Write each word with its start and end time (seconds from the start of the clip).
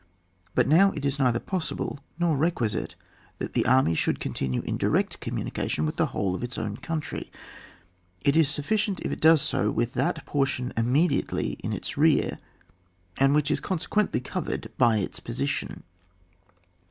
But 0.55 0.67
now 0.67 0.91
it 0.93 1.05
is 1.05 1.19
neither 1.19 1.37
always 1.37 1.45
possible 1.45 1.99
nor 2.17 2.35
requi 2.35 2.71
site 2.71 2.95
that 3.37 3.53
the 3.53 3.67
army 3.67 3.93
should 3.93 4.19
continue 4.19 4.61
in 4.63 4.75
direct 4.75 5.19
commimication 5.21 5.85
with 5.85 5.97
the 5.97 6.07
whole 6.07 6.33
of 6.33 6.41
its 6.41 6.57
own 6.57 6.77
country; 6.77 7.31
it 8.21 8.35
is 8.35 8.49
sufficient 8.49 8.99
if 9.01 9.11
it 9.11 9.21
does 9.21 9.43
so 9.43 9.69
with 9.69 9.93
that 9.93 10.25
portion 10.25 10.73
immedi 10.75 11.23
ately 11.23 11.59
in 11.59 11.71
its 11.71 11.97
rear, 11.97 12.39
and 13.19 13.35
which 13.35 13.51
is 13.51 13.59
con 13.59 13.77
sequentiy 13.77 14.23
covered 14.23 14.71
by 14.75 14.97
its 14.97 15.19
position. 15.19 15.83